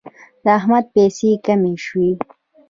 د 0.43 0.45
احمد 0.59 0.85
پیسې 0.95 1.29
کمې 1.45 1.75
شوې. 1.85 2.11